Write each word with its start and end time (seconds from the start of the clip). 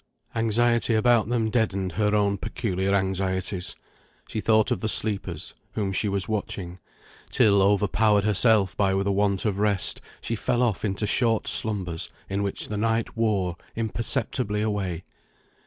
Anxiety 0.33 0.95
about 0.95 1.29
them 1.29 1.51
deadened 1.51 1.91
her 1.91 2.15
own 2.15 2.39
peculiar 2.39 2.91
anxieties. 2.95 3.75
She 4.27 4.41
thought 4.41 4.71
of 4.71 4.79
the 4.81 4.89
sleepers 4.89 5.53
whom 5.73 5.91
she 5.93 6.09
was 6.09 6.27
watching, 6.27 6.79
till 7.29 7.61
overpowered 7.61 8.23
herself 8.23 8.75
by 8.75 8.93
the 8.95 9.11
want 9.11 9.45
of 9.45 9.59
rest, 9.59 10.01
she 10.19 10.35
fell 10.35 10.63
off 10.63 10.83
into 10.83 11.05
short 11.05 11.45
slumbers 11.45 12.09
in 12.31 12.41
which 12.41 12.67
the 12.67 12.77
night 12.77 13.15
wore 13.15 13.55
imperceptibly 13.75 14.63
away. 14.63 15.03